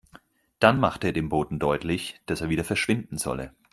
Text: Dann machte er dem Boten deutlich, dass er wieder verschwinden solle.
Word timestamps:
Dann 0.59 0.79
machte 0.79 1.05
er 1.05 1.13
dem 1.13 1.29
Boten 1.29 1.59
deutlich, 1.59 2.19
dass 2.25 2.41
er 2.41 2.49
wieder 2.49 2.63
verschwinden 2.63 3.19
solle. 3.19 3.53